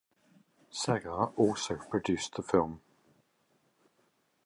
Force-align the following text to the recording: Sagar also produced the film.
Sagar 0.71 1.27
also 1.37 1.75
produced 1.75 2.33
the 2.33 2.41
film. 2.41 2.81